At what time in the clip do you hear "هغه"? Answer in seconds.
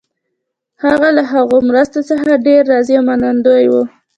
0.83-1.07